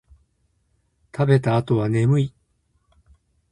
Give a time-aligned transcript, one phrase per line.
[1.15, 2.33] 食べた後は眠い